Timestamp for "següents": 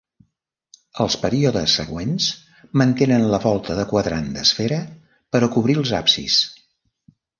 1.79-2.29